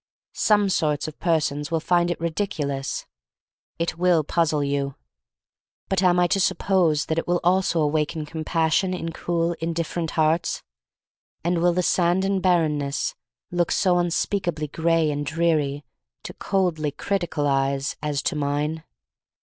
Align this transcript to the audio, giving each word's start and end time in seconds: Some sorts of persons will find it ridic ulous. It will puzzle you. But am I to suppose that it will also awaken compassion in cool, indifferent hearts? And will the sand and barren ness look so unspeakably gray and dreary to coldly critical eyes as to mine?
Some 0.33 0.67
sorts 0.69 1.07
of 1.07 1.19
persons 1.19 1.69
will 1.69 1.79
find 1.79 2.09
it 2.09 2.17
ridic 2.17 2.57
ulous. 2.57 3.05
It 3.77 3.99
will 3.99 4.23
puzzle 4.23 4.63
you. 4.63 4.95
But 5.89 6.01
am 6.01 6.19
I 6.19 6.25
to 6.25 6.39
suppose 6.39 7.05
that 7.05 7.19
it 7.19 7.27
will 7.27 7.39
also 7.43 7.79
awaken 7.81 8.25
compassion 8.25 8.95
in 8.95 9.11
cool, 9.11 9.53
indifferent 9.59 10.09
hearts? 10.17 10.63
And 11.43 11.61
will 11.61 11.73
the 11.73 11.83
sand 11.83 12.25
and 12.25 12.41
barren 12.41 12.79
ness 12.79 13.13
look 13.51 13.71
so 13.71 13.99
unspeakably 13.99 14.69
gray 14.69 15.11
and 15.11 15.23
dreary 15.23 15.85
to 16.23 16.33
coldly 16.33 16.89
critical 16.89 17.45
eyes 17.45 17.95
as 18.01 18.23
to 18.23 18.35
mine? 18.35 18.83